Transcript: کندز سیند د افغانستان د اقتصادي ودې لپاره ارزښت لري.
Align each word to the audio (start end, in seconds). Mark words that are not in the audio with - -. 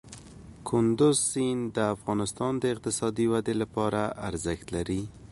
کندز 0.67 1.15
سیند 1.29 1.61
د 1.75 1.77
افغانستان 1.95 2.53
د 2.59 2.63
اقتصادي 2.73 3.25
ودې 3.31 3.53
لپاره 3.61 4.01
ارزښت 4.27 4.67
لري. 4.75 5.01